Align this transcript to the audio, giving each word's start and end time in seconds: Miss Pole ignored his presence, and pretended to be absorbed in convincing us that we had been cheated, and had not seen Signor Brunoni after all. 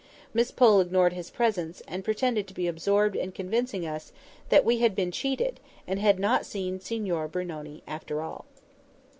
Miss 0.33 0.49
Pole 0.49 0.79
ignored 0.81 1.13
his 1.13 1.29
presence, 1.29 1.83
and 1.87 2.03
pretended 2.03 2.47
to 2.47 2.55
be 2.55 2.65
absorbed 2.65 3.15
in 3.15 3.31
convincing 3.33 3.85
us 3.85 4.11
that 4.49 4.65
we 4.65 4.79
had 4.79 4.95
been 4.95 5.11
cheated, 5.11 5.59
and 5.85 5.99
had 5.99 6.17
not 6.19 6.43
seen 6.43 6.79
Signor 6.79 7.27
Brunoni 7.27 7.83
after 7.85 8.23
all. 8.23 8.45